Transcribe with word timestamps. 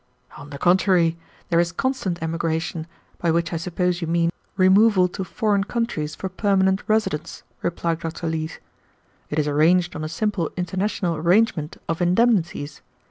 "On 0.35 0.49
the 0.49 0.57
contrary, 0.57 1.15
there 1.49 1.59
is 1.59 1.71
constant 1.71 2.23
emigration, 2.23 2.87
by 3.19 3.29
which 3.29 3.53
I 3.53 3.57
suppose 3.57 4.01
you 4.01 4.07
mean 4.07 4.31
removal 4.57 5.07
to 5.09 5.23
foreign 5.23 5.63
countries 5.65 6.15
for 6.15 6.27
permanent 6.27 6.81
residence," 6.87 7.43
replied 7.61 7.99
Dr. 7.99 8.25
Leete. 8.25 8.59
"It 9.29 9.37
is 9.37 9.47
arranged 9.47 9.95
on 9.95 10.03
a 10.03 10.09
simple 10.09 10.49
international 10.57 11.17
arrangement 11.17 11.77
of 11.87 12.01
indemnities. 12.01 12.81